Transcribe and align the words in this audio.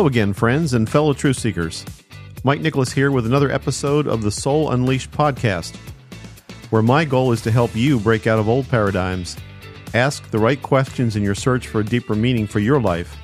Hello 0.00 0.08
again, 0.08 0.32
friends 0.32 0.72
and 0.72 0.88
fellow 0.88 1.12
truth 1.12 1.36
seekers. 1.36 1.84
Mike 2.42 2.62
Nicholas 2.62 2.90
here 2.90 3.10
with 3.10 3.26
another 3.26 3.50
episode 3.50 4.06
of 4.06 4.22
the 4.22 4.30
Soul 4.30 4.70
Unleashed 4.70 5.10
podcast, 5.10 5.76
where 6.70 6.80
my 6.80 7.04
goal 7.04 7.32
is 7.32 7.42
to 7.42 7.50
help 7.50 7.76
you 7.76 8.00
break 8.00 8.26
out 8.26 8.38
of 8.38 8.48
old 8.48 8.66
paradigms, 8.70 9.36
ask 9.92 10.30
the 10.30 10.38
right 10.38 10.62
questions 10.62 11.16
in 11.16 11.22
your 11.22 11.34
search 11.34 11.66
for 11.66 11.80
a 11.80 11.84
deeper 11.84 12.14
meaning 12.14 12.46
for 12.46 12.60
your 12.60 12.80
life, 12.80 13.14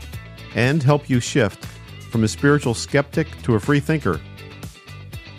and 0.55 0.83
help 0.83 1.09
you 1.09 1.19
shift 1.19 1.65
from 2.11 2.25
a 2.25 2.29
spiritual 2.29 2.75
skeptic 2.75 3.27
to 3.41 3.55
a 3.55 3.61
free 3.61 3.81
thinker. 3.81 4.21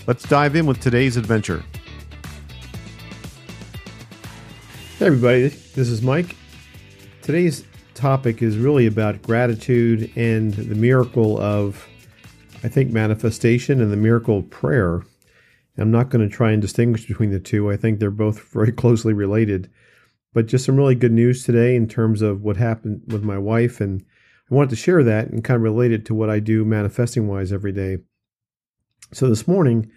Let's 0.07 0.27
dive 0.27 0.55
in 0.55 0.65
with 0.65 0.79
today's 0.79 1.17
adventure. 1.17 1.63
Hey, 4.97 5.05
everybody, 5.05 5.49
this 5.49 5.87
is 5.87 6.01
Mike. 6.01 6.35
Today's 7.21 7.63
topic 7.97 8.41
is 8.41 8.57
really 8.57 8.85
about 8.85 9.23
gratitude 9.23 10.11
and 10.15 10.53
the 10.53 10.75
miracle 10.75 11.39
of, 11.39 11.87
I 12.63 12.67
think, 12.67 12.91
manifestation 12.91 13.81
and 13.81 13.91
the 13.91 13.97
miracle 13.97 14.37
of 14.37 14.49
prayer. 14.49 15.03
I'm 15.77 15.91
not 15.91 16.09
going 16.09 16.27
to 16.27 16.33
try 16.33 16.51
and 16.51 16.61
distinguish 16.61 17.07
between 17.07 17.31
the 17.31 17.39
two. 17.39 17.71
I 17.71 17.77
think 17.77 17.99
they're 17.99 18.11
both 18.11 18.39
very 18.53 18.71
closely 18.71 19.13
related. 19.13 19.69
But 20.33 20.45
just 20.45 20.65
some 20.65 20.77
really 20.77 20.95
good 20.95 21.11
news 21.11 21.43
today 21.43 21.75
in 21.75 21.87
terms 21.87 22.21
of 22.21 22.43
what 22.43 22.57
happened 22.57 23.01
with 23.07 23.23
my 23.23 23.37
wife. 23.37 23.81
And 23.81 24.05
I 24.49 24.53
wanted 24.53 24.69
to 24.71 24.75
share 24.75 25.03
that 25.03 25.29
and 25.29 25.43
kind 25.43 25.55
of 25.55 25.63
relate 25.63 25.91
it 25.91 26.05
to 26.05 26.15
what 26.15 26.29
I 26.29 26.39
do 26.39 26.63
manifesting 26.63 27.27
wise 27.27 27.51
every 27.51 27.71
day. 27.71 27.97
So 29.11 29.27
this 29.27 29.47
morning, 29.47 29.91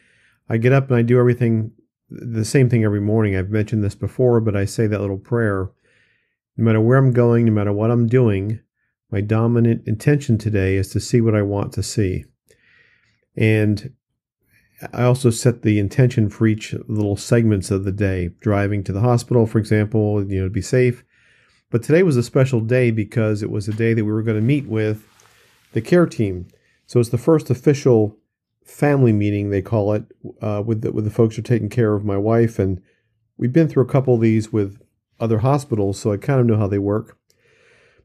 I 0.48 0.56
get 0.56 0.72
up 0.72 0.88
and 0.88 0.96
I 0.96 1.02
do 1.02 1.18
everything 1.18 1.72
the 2.08 2.44
same 2.44 2.68
thing 2.68 2.82
every 2.82 3.00
morning. 3.00 3.36
I've 3.36 3.50
mentioned 3.50 3.84
this 3.84 3.94
before, 3.94 4.40
but 4.40 4.56
I 4.56 4.64
say 4.64 4.86
that 4.86 5.00
little 5.00 5.18
prayer 5.18 5.70
no 6.60 6.66
matter 6.66 6.80
where 6.80 6.98
I'm 6.98 7.12
going, 7.12 7.46
no 7.46 7.52
matter 7.52 7.72
what 7.72 7.90
I'm 7.90 8.06
doing, 8.06 8.60
my 9.10 9.22
dominant 9.22 9.88
intention 9.88 10.36
today 10.36 10.76
is 10.76 10.90
to 10.92 11.00
see 11.00 11.20
what 11.20 11.34
I 11.34 11.40
want 11.40 11.72
to 11.72 11.82
see. 11.82 12.26
And 13.34 13.94
I 14.92 15.04
also 15.04 15.30
set 15.30 15.62
the 15.62 15.78
intention 15.78 16.28
for 16.28 16.46
each 16.46 16.74
little 16.86 17.16
segments 17.16 17.70
of 17.70 17.84
the 17.84 17.92
day. 17.92 18.30
Driving 18.40 18.84
to 18.84 18.92
the 18.92 19.00
hospital, 19.00 19.46
for 19.46 19.58
example, 19.58 20.22
you 20.22 20.40
know, 20.40 20.48
to 20.48 20.50
be 20.50 20.60
safe. 20.60 21.02
But 21.70 21.82
today 21.82 22.02
was 22.02 22.18
a 22.18 22.22
special 22.22 22.60
day 22.60 22.90
because 22.90 23.42
it 23.42 23.50
was 23.50 23.66
a 23.66 23.72
day 23.72 23.94
that 23.94 24.04
we 24.04 24.12
were 24.12 24.22
going 24.22 24.38
to 24.38 24.42
meet 24.42 24.66
with 24.66 25.08
the 25.72 25.80
care 25.80 26.06
team. 26.06 26.48
So 26.86 27.00
it's 27.00 27.08
the 27.08 27.18
first 27.18 27.48
official 27.48 28.18
family 28.64 29.12
meeting, 29.12 29.48
they 29.48 29.62
call 29.62 29.94
it, 29.94 30.04
uh, 30.42 30.62
with 30.64 30.82
the, 30.82 30.92
with 30.92 31.04
the 31.04 31.10
folks 31.10 31.36
who 31.36 31.40
are 31.40 31.42
taking 31.42 31.70
care 31.70 31.94
of 31.94 32.04
my 32.04 32.18
wife. 32.18 32.58
And 32.58 32.82
we've 33.38 33.52
been 33.52 33.68
through 33.68 33.84
a 33.84 33.88
couple 33.88 34.14
of 34.14 34.20
these 34.20 34.52
with 34.52 34.78
other 35.20 35.38
hospitals, 35.38 35.98
so 35.98 36.12
I 36.12 36.16
kind 36.16 36.40
of 36.40 36.46
know 36.46 36.56
how 36.56 36.66
they 36.66 36.78
work. 36.78 37.16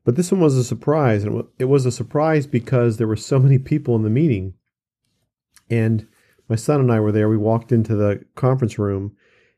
But 0.03 0.15
this 0.15 0.31
one 0.31 0.41
was 0.41 0.55
a 0.55 0.63
surprise, 0.63 1.23
and 1.23 1.43
it 1.57 1.65
was 1.65 1.85
a 1.85 1.91
surprise 1.91 2.45
because 2.45 2.97
there 2.97 3.07
were 3.07 3.15
so 3.15 3.39
many 3.45 3.57
people 3.57 3.95
in 3.95 4.03
the 4.03 4.09
meeting. 4.09 4.53
And 5.69 6.07
my 6.47 6.55
son 6.55 6.79
and 6.79 6.91
I 6.91 6.99
were 6.99 7.11
there. 7.11 7.27
We 7.27 7.37
walked 7.37 7.71
into 7.71 7.95
the 7.95 8.23
conference 8.35 8.77
room, 8.77 9.15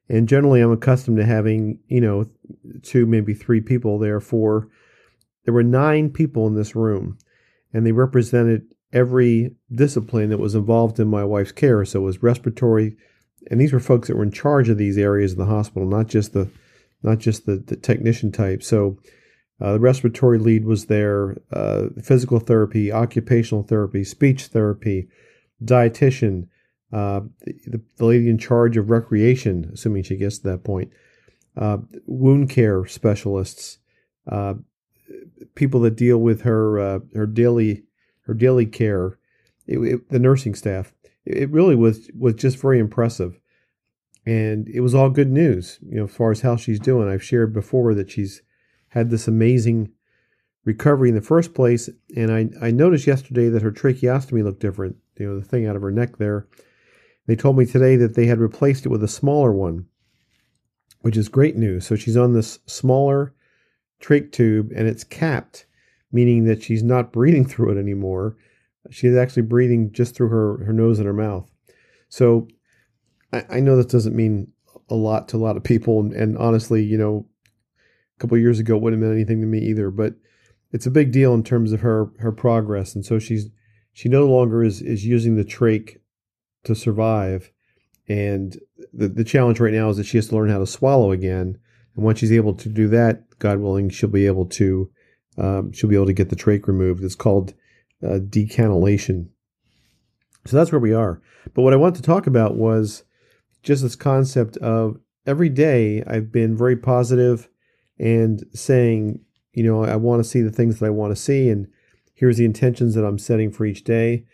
and 0.07 0.29
generally 0.29 0.61
I'm 0.61 0.71
accustomed 0.71 1.17
to 1.17 1.25
having, 1.25 1.79
you 1.87 1.99
know, 1.99 2.29
two, 2.81 3.05
maybe 3.05 3.33
three 3.33 3.59
people 3.59 3.99
there 3.99 4.21
for. 4.21 4.69
There 5.43 5.53
were 5.53 5.63
nine 5.63 6.09
people 6.09 6.47
in 6.47 6.55
this 6.55 6.75
room, 6.75 7.17
and 7.73 7.85
they 7.85 7.91
represented 7.91 8.65
every 8.93 9.53
discipline 9.73 10.29
that 10.29 10.39
was 10.39 10.55
involved 10.55 10.97
in 10.99 11.09
my 11.09 11.25
wife's 11.25 11.51
care. 11.51 11.83
So 11.83 11.99
it 11.99 12.03
was 12.03 12.23
respiratory, 12.23 12.95
and 13.51 13.59
these 13.59 13.73
were 13.73 13.81
folks 13.81 14.07
that 14.07 14.15
were 14.15 14.23
in 14.23 14.31
charge 14.31 14.69
of 14.69 14.77
these 14.77 14.97
areas 14.97 15.33
of 15.33 15.37
the 15.39 15.45
hospital, 15.45 15.87
not 15.87 16.07
just 16.07 16.31
the 16.31 16.49
not 17.03 17.19
just 17.19 17.45
the, 17.45 17.57
the 17.57 17.75
technician 17.75 18.31
type. 18.31 18.63
So 18.63 18.97
uh, 19.59 19.73
the 19.73 19.79
respiratory 19.79 20.37
lead 20.37 20.65
was 20.65 20.85
there, 20.85 21.37
uh, 21.51 21.87
physical 22.01 22.39
therapy, 22.39 22.91
occupational 22.91 23.63
therapy, 23.63 24.03
speech 24.03 24.47
therapy, 24.47 25.07
dietitian, 25.63 26.47
uh, 26.93 27.21
the, 27.45 27.81
the, 27.97 28.05
lady 28.05 28.29
in 28.29 28.37
charge 28.37 28.77
of 28.77 28.89
recreation, 28.89 29.69
assuming 29.73 30.03
she 30.03 30.15
gets 30.15 30.37
to 30.39 30.49
that 30.49 30.63
point, 30.63 30.91
uh, 31.57 31.79
wound 32.05 32.49
care 32.49 32.85
specialists, 32.85 33.79
uh, 34.31 34.53
people 35.55 35.81
that 35.81 35.95
deal 35.95 36.17
with 36.17 36.41
her 36.41 36.79
uh, 36.79 36.99
her 37.15 37.25
daily 37.25 37.83
her 38.21 38.33
daily 38.33 38.65
care, 38.65 39.17
it, 39.65 39.79
it, 39.79 40.09
the 40.09 40.19
nursing 40.19 40.55
staff. 40.55 40.93
It 41.25 41.49
really 41.49 41.75
was 41.75 42.09
was 42.17 42.35
just 42.35 42.57
very 42.57 42.79
impressive 42.79 43.39
and 44.27 44.67
it 44.67 44.81
was 44.81 44.93
all 44.93 45.09
good 45.09 45.31
news, 45.31 45.79
you 45.81 45.95
know, 45.95 46.03
as 46.03 46.13
far 46.13 46.31
as 46.31 46.41
how 46.41 46.57
she's 46.57 46.81
doing. 46.81 47.07
I've 47.07 47.23
shared 47.23 47.53
before 47.53 47.95
that 47.95 48.11
she's 48.11 48.41
had 48.89 49.09
this 49.09 49.25
amazing 49.25 49.93
recovery 50.65 51.07
in 51.07 51.15
the 51.15 51.21
first 51.21 51.53
place, 51.53 51.89
and 52.13 52.29
I, 52.29 52.49
I 52.61 52.71
noticed 52.71 53.07
yesterday 53.07 53.47
that 53.47 53.61
her 53.61 53.71
tracheostomy 53.71 54.43
looked 54.43 54.59
different, 54.59 54.97
you 55.17 55.29
know, 55.29 55.39
the 55.39 55.45
thing 55.45 55.65
out 55.65 55.77
of 55.77 55.81
her 55.81 55.93
neck 55.93 56.17
there. 56.17 56.45
They 57.25 57.37
told 57.37 57.57
me 57.57 57.65
today 57.65 57.95
that 57.95 58.15
they 58.15 58.25
had 58.25 58.39
replaced 58.39 58.85
it 58.85 58.89
with 58.89 59.01
a 59.01 59.07
smaller 59.07 59.53
one, 59.53 59.85
which 61.03 61.15
is 61.15 61.29
great 61.29 61.55
news. 61.55 61.87
So 61.87 61.95
she's 61.95 62.17
on 62.17 62.33
this 62.33 62.59
smaller 62.65 63.33
trach 64.01 64.33
tube, 64.33 64.73
and 64.75 64.89
it's 64.89 65.05
capped, 65.05 65.65
meaning 66.11 66.43
that 66.43 66.61
she's 66.61 66.83
not 66.83 67.13
breathing 67.13 67.45
through 67.47 67.77
it 67.77 67.79
anymore. 67.79 68.35
She's 68.91 69.15
actually 69.15 69.43
breathing 69.43 69.93
just 69.93 70.15
through 70.15 70.29
her, 70.29 70.65
her 70.65 70.73
nose 70.73 70.99
and 70.99 71.07
her 71.07 71.13
mouth. 71.13 71.49
So 72.09 72.49
I, 73.33 73.45
I 73.49 73.59
know 73.59 73.75
this 73.75 73.85
doesn't 73.85 74.15
mean 74.15 74.51
a 74.89 74.95
lot 74.95 75.27
to 75.29 75.37
a 75.37 75.39
lot 75.39 75.57
of 75.57 75.63
people, 75.63 75.99
and, 75.99 76.13
and 76.13 76.37
honestly, 76.37 76.83
you 76.83 76.97
know, 76.97 77.25
a 78.17 78.21
couple 78.21 78.37
years 78.37 78.59
ago 78.59 78.75
it 78.75 78.81
wouldn't 78.81 79.01
have 79.01 79.09
meant 79.09 79.17
anything 79.17 79.41
to 79.41 79.47
me 79.47 79.59
either. 79.59 79.91
But 79.91 80.15
it's 80.71 80.85
a 80.85 80.91
big 80.91 81.11
deal 81.11 81.33
in 81.33 81.43
terms 81.43 81.71
of 81.71 81.81
her 81.81 82.09
her 82.19 82.31
progress, 82.31 82.95
and 82.95 83.05
so 83.05 83.19
she's 83.19 83.49
she 83.93 84.09
no 84.09 84.25
longer 84.25 84.63
is 84.63 84.81
is 84.81 85.05
using 85.05 85.35
the 85.35 85.43
trach 85.43 85.97
to 86.63 86.75
survive, 86.75 87.51
and 88.07 88.57
the 88.93 89.07
the 89.07 89.23
challenge 89.23 89.59
right 89.59 89.73
now 89.73 89.89
is 89.89 89.97
that 89.97 90.05
she 90.05 90.17
has 90.17 90.29
to 90.29 90.35
learn 90.35 90.49
how 90.49 90.59
to 90.59 90.67
swallow 90.67 91.11
again. 91.11 91.57
And 91.95 92.05
once 92.05 92.19
she's 92.19 92.31
able 92.31 92.53
to 92.53 92.69
do 92.69 92.87
that, 92.89 93.23
God 93.39 93.59
willing, 93.59 93.89
she'll 93.89 94.09
be 94.09 94.27
able 94.27 94.45
to 94.45 94.89
um, 95.37 95.71
she'll 95.71 95.89
be 95.89 95.95
able 95.95 96.05
to 96.07 96.13
get 96.13 96.29
the 96.29 96.35
trach 96.35 96.67
removed. 96.67 97.03
It's 97.03 97.15
called 97.15 97.53
uh, 98.03 98.19
decannulation. 98.19 99.29
So 100.45 100.55
that's 100.55 100.71
where 100.71 100.79
we 100.79 100.93
are. 100.93 101.21
But 101.53 101.63
what 101.63 101.73
I 101.73 101.77
want 101.77 101.95
to 101.97 102.01
talk 102.01 102.27
about 102.27 102.55
was 102.55 103.03
just 103.67 103.83
this 103.83 103.97
concept 103.97 104.57
of 104.57 104.97
every 105.25 105.49
day 105.49 106.01
I've 106.07 106.31
been 106.31 106.55
very 106.55 106.77
positive 106.77 107.49
and 107.99 108.43
saying, 108.53 109.19
you 109.53 109.63
know, 109.63 109.83
I 109.83 109.97
want 109.97 110.23
to 110.23 110.29
see 110.29 110.41
the 110.41 110.51
things 110.51 110.79
that 110.79 110.85
I 110.85 110.89
want 110.89 111.11
to 111.11 111.21
see, 111.21 111.49
and 111.49 111.67
here's 112.13 112.37
the 112.37 112.45
intentions 112.45 112.95
that 112.95 113.05
I'm 113.05 113.19
setting 113.19 113.51
for 113.51 113.65
each 113.65 113.83
day. 113.83 114.25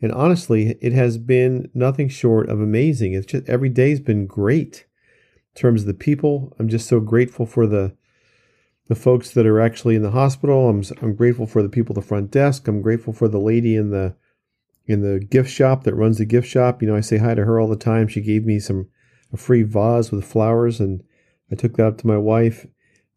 And 0.00 0.12
honestly, 0.12 0.78
it 0.80 0.92
has 0.92 1.18
been 1.18 1.68
nothing 1.74 2.08
short 2.08 2.48
of 2.48 2.60
amazing. 2.60 3.14
It's 3.14 3.26
just 3.26 3.48
every 3.48 3.70
day's 3.70 3.98
been 3.98 4.26
great 4.26 4.86
in 5.54 5.60
terms 5.60 5.80
of 5.80 5.86
the 5.88 5.94
people. 5.94 6.54
I'm 6.58 6.68
just 6.68 6.86
so 6.86 7.00
grateful 7.00 7.44
for 7.44 7.66
the 7.66 7.96
the 8.88 8.94
folks 8.94 9.32
that 9.32 9.46
are 9.46 9.60
actually 9.60 9.96
in 9.96 10.02
the 10.02 10.12
hospital. 10.12 10.68
I'm 10.68 10.84
I'm 11.02 11.16
grateful 11.16 11.48
for 11.48 11.60
the 11.60 11.68
people 11.68 11.92
at 11.92 12.02
the 12.02 12.06
front 12.06 12.30
desk. 12.30 12.68
I'm 12.68 12.82
grateful 12.82 13.12
for 13.12 13.26
the 13.26 13.40
lady 13.40 13.74
in 13.74 13.90
the 13.90 14.14
in 14.86 15.02
the 15.02 15.18
gift 15.18 15.50
shop 15.50 15.84
that 15.84 15.94
runs 15.94 16.18
the 16.18 16.24
gift 16.24 16.48
shop. 16.48 16.80
You 16.80 16.88
know, 16.88 16.96
I 16.96 17.00
say 17.00 17.18
hi 17.18 17.34
to 17.34 17.44
her 17.44 17.60
all 17.60 17.68
the 17.68 17.76
time. 17.76 18.08
She 18.08 18.20
gave 18.20 18.44
me 18.44 18.58
some 18.58 18.88
a 19.32 19.36
free 19.36 19.62
vase 19.62 20.12
with 20.12 20.24
flowers, 20.24 20.80
and 20.80 21.02
I 21.50 21.56
took 21.56 21.76
that 21.76 21.86
up 21.86 21.98
to 21.98 22.06
my 22.06 22.16
wife. 22.16 22.66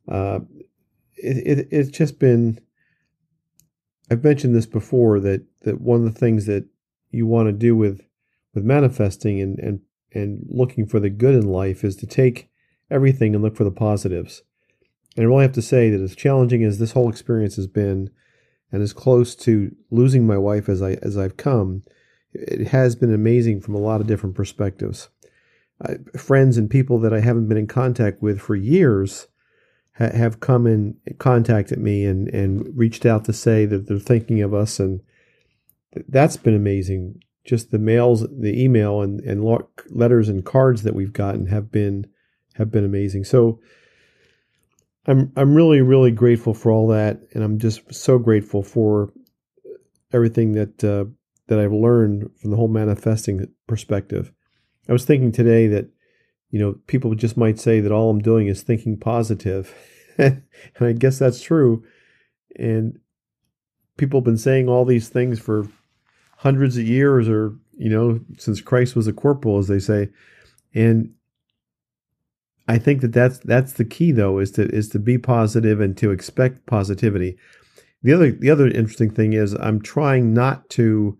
Uh, 0.07 0.39
it, 1.15 1.59
it, 1.59 1.67
it's 1.71 1.89
just 1.89 2.19
been. 2.19 2.59
I've 4.11 4.23
mentioned 4.23 4.55
this 4.55 4.65
before 4.65 5.19
that 5.19 5.45
that 5.61 5.81
one 5.81 6.05
of 6.05 6.11
the 6.11 6.19
things 6.19 6.45
that 6.47 6.65
you 7.11 7.27
want 7.27 7.47
to 7.47 7.53
do 7.53 7.75
with 7.75 8.01
with 8.53 8.63
manifesting 8.63 9.39
and 9.39 9.59
and 9.59 9.81
and 10.11 10.45
looking 10.49 10.87
for 10.87 10.99
the 10.99 11.09
good 11.09 11.35
in 11.35 11.47
life 11.47 11.83
is 11.83 11.95
to 11.97 12.07
take 12.07 12.49
everything 12.89 13.35
and 13.35 13.43
look 13.43 13.55
for 13.55 13.63
the 13.63 13.71
positives. 13.71 14.41
And 15.15 15.23
I 15.23 15.27
really 15.27 15.43
have 15.43 15.53
to 15.53 15.61
say 15.61 15.89
that 15.89 16.01
as 16.01 16.15
challenging 16.15 16.63
as 16.63 16.79
this 16.79 16.93
whole 16.93 17.09
experience 17.09 17.55
has 17.57 17.67
been, 17.67 18.09
and 18.71 18.81
as 18.81 18.93
close 18.93 19.35
to 19.35 19.75
losing 19.89 20.25
my 20.25 20.37
wife 20.37 20.69
as 20.69 20.81
I 20.81 20.93
as 21.01 21.17
I've 21.17 21.37
come, 21.37 21.83
it 22.33 22.67
has 22.67 22.95
been 22.95 23.13
amazing 23.13 23.61
from 23.61 23.75
a 23.75 23.79
lot 23.79 24.01
of 24.01 24.07
different 24.07 24.35
perspectives. 24.35 25.09
Friends 26.17 26.57
and 26.57 26.69
people 26.69 26.99
that 26.99 27.13
I 27.13 27.21
haven't 27.21 27.47
been 27.47 27.57
in 27.57 27.67
contact 27.67 28.21
with 28.21 28.39
for 28.39 28.55
years 28.55 29.27
ha- 29.97 30.11
have 30.15 30.39
come 30.39 30.67
and 30.67 30.95
contacted 31.17 31.79
me 31.79 32.05
and 32.05 32.27
and 32.29 32.77
reached 32.77 33.05
out 33.05 33.25
to 33.25 33.33
say 33.33 33.65
that 33.65 33.87
they're 33.87 33.99
thinking 33.99 34.41
of 34.41 34.53
us, 34.53 34.79
and 34.79 35.01
th- 35.93 36.05
that's 36.09 36.37
been 36.37 36.55
amazing. 36.55 37.21
Just 37.45 37.71
the 37.71 37.79
mails, 37.79 38.27
the 38.29 38.61
email, 38.61 39.01
and 39.01 39.21
and 39.21 39.43
letters 39.89 40.29
and 40.29 40.45
cards 40.45 40.83
that 40.83 40.95
we've 40.95 41.13
gotten 41.13 41.47
have 41.47 41.71
been 41.71 42.07
have 42.55 42.71
been 42.71 42.85
amazing. 42.85 43.23
So 43.23 43.59
I'm 45.09 45.31
I'm 45.35 45.55
really 45.55 45.81
really 45.81 46.11
grateful 46.11 46.53
for 46.53 46.71
all 46.71 46.87
that, 46.89 47.19
and 47.33 47.43
I'm 47.43 47.57
just 47.57 47.93
so 47.93 48.19
grateful 48.19 48.61
for 48.61 49.11
everything 50.13 50.51
that 50.53 50.83
uh, 50.83 51.05
that 51.47 51.59
I've 51.59 51.73
learned 51.73 52.29
from 52.39 52.51
the 52.51 52.57
whole 52.57 52.67
manifesting 52.67 53.47
perspective. 53.67 54.31
I 54.87 54.93
was 54.93 55.05
thinking 55.05 55.31
today 55.31 55.67
that 55.67 55.89
you 56.51 56.59
know 56.59 56.75
people 56.85 57.15
just 57.15 57.37
might 57.37 57.59
say 57.59 57.79
that 57.79 57.91
all 57.91 58.11
I'm 58.11 58.21
doing 58.21 58.47
is 58.47 58.61
thinking 58.61 58.97
positive. 58.97 59.73
and 60.19 60.43
I 60.79 60.91
guess 60.91 61.17
that's 61.17 61.41
true. 61.41 61.83
And 62.57 62.99
people 63.97 64.19
have 64.19 64.25
been 64.25 64.37
saying 64.37 64.69
all 64.69 64.85
these 64.85 65.09
things 65.09 65.39
for 65.39 65.67
hundreds 66.37 66.77
of 66.77 66.87
years, 66.87 67.27
or 67.27 67.55
you 67.77 67.89
know, 67.89 68.19
since 68.37 68.61
Christ 68.61 68.95
was 68.95 69.07
a 69.07 69.13
corporal, 69.13 69.57
as 69.57 69.69
they 69.69 69.79
say, 69.79 70.09
and 70.75 71.15
I 72.69 72.77
think 72.77 73.01
that 73.01 73.13
that's 73.13 73.39
that's 73.39 73.73
the 73.73 73.83
key 73.83 74.11
though 74.11 74.37
is 74.37 74.51
to 74.51 74.69
is 74.69 74.89
to 74.89 74.99
be 74.99 75.17
positive 75.17 75.81
and 75.81 75.97
to 75.97 76.11
expect 76.11 76.67
positivity. 76.67 77.35
The 78.03 78.13
other 78.13 78.31
the 78.31 78.51
other 78.51 78.67
interesting 78.67 79.09
thing 79.09 79.33
is 79.33 79.55
I'm 79.55 79.81
trying 79.81 80.35
not 80.35 80.69
to 80.71 81.17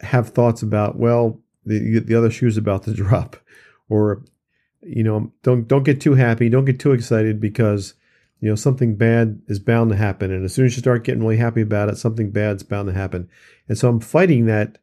have 0.00 0.30
thoughts 0.30 0.62
about 0.62 0.98
well 0.98 1.38
the 1.66 1.98
the 1.98 2.14
other 2.14 2.30
shoe's 2.30 2.56
about 2.56 2.84
to 2.84 2.94
drop 2.94 3.36
or 3.90 4.24
you 4.80 5.02
know 5.02 5.30
don't 5.42 5.68
don't 5.68 5.82
get 5.82 6.00
too 6.00 6.14
happy 6.14 6.48
don't 6.48 6.64
get 6.64 6.80
too 6.80 6.92
excited 6.92 7.40
because 7.40 7.92
you 8.40 8.48
know 8.48 8.56
something 8.56 8.96
bad 8.96 9.42
is 9.48 9.58
bound 9.58 9.90
to 9.90 9.96
happen. 9.96 10.32
And 10.32 10.46
as 10.46 10.54
soon 10.54 10.64
as 10.64 10.74
you 10.76 10.80
start 10.80 11.04
getting 11.04 11.20
really 11.20 11.36
happy 11.36 11.60
about 11.60 11.90
it 11.90 11.98
something 11.98 12.30
bad's 12.30 12.62
bound 12.62 12.88
to 12.88 12.94
happen. 12.94 13.28
And 13.68 13.76
so 13.76 13.90
i'm 13.90 14.00
fighting 14.00 14.46
that 14.46 14.78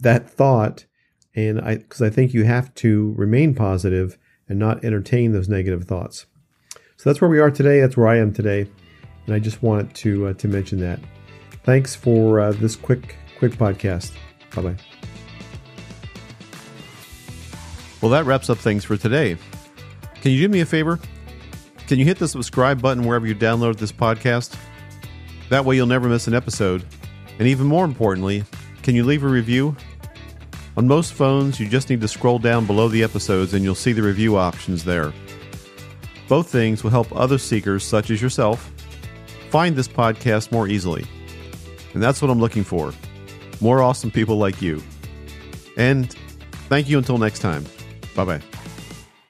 that 0.00 0.28
thought. 0.28 0.86
And 1.36 1.60
i 1.60 1.76
because 1.76 2.02
i 2.02 2.10
think 2.10 2.34
you 2.34 2.42
have 2.42 2.74
to 2.74 3.14
remain 3.16 3.54
positive 3.54 4.18
and 4.48 4.58
not 4.58 4.84
entertain 4.84 5.32
those 5.32 5.48
negative 5.48 5.84
thoughts. 5.84 6.26
So 6.96 7.10
that's 7.10 7.20
where 7.20 7.30
we 7.30 7.40
are 7.40 7.50
today. 7.50 7.80
That's 7.80 7.96
where 7.96 8.08
I 8.08 8.18
am 8.18 8.32
today, 8.32 8.68
and 9.26 9.34
I 9.34 9.38
just 9.38 9.62
wanted 9.62 9.94
to 9.96 10.28
uh, 10.28 10.32
to 10.34 10.48
mention 10.48 10.80
that. 10.80 11.00
Thanks 11.64 11.94
for 11.94 12.40
uh, 12.40 12.52
this 12.52 12.76
quick 12.76 13.16
quick 13.38 13.52
podcast. 13.52 14.12
Bye 14.54 14.62
bye. 14.62 14.76
Well, 18.00 18.10
that 18.10 18.26
wraps 18.26 18.50
up 18.50 18.58
things 18.58 18.84
for 18.84 18.96
today. 18.96 19.36
Can 20.20 20.32
you 20.32 20.40
do 20.40 20.48
me 20.48 20.60
a 20.60 20.66
favor? 20.66 20.98
Can 21.86 21.98
you 21.98 22.04
hit 22.04 22.18
the 22.18 22.28
subscribe 22.28 22.80
button 22.80 23.04
wherever 23.04 23.26
you 23.26 23.34
download 23.34 23.76
this 23.76 23.92
podcast? 23.92 24.56
That 25.50 25.64
way 25.64 25.76
you'll 25.76 25.86
never 25.86 26.08
miss 26.08 26.26
an 26.26 26.34
episode. 26.34 26.84
And 27.38 27.48
even 27.48 27.66
more 27.66 27.84
importantly, 27.84 28.44
can 28.82 28.94
you 28.94 29.04
leave 29.04 29.24
a 29.24 29.28
review? 29.28 29.76
On 30.76 30.88
most 30.88 31.12
phones, 31.14 31.60
you 31.60 31.68
just 31.68 31.88
need 31.88 32.00
to 32.00 32.08
scroll 32.08 32.38
down 32.38 32.66
below 32.66 32.88
the 32.88 33.02
episodes 33.02 33.54
and 33.54 33.62
you'll 33.64 33.74
see 33.74 33.92
the 33.92 34.02
review 34.02 34.36
options 34.36 34.84
there. 34.84 35.12
Both 36.28 36.48
things 36.48 36.82
will 36.82 36.90
help 36.90 37.14
other 37.14 37.38
seekers, 37.38 37.84
such 37.84 38.10
as 38.10 38.20
yourself, 38.20 38.72
find 39.50 39.76
this 39.76 39.88
podcast 39.88 40.50
more 40.50 40.66
easily. 40.66 41.04
And 41.92 42.02
that's 42.02 42.20
what 42.20 42.30
I'm 42.30 42.40
looking 42.40 42.64
for 42.64 42.92
more 43.60 43.82
awesome 43.82 44.10
people 44.10 44.36
like 44.36 44.60
you. 44.60 44.82
And 45.76 46.12
thank 46.68 46.88
you 46.88 46.98
until 46.98 47.18
next 47.18 47.40
time. 47.40 47.64
Bye 48.14 48.24
bye. 48.24 48.53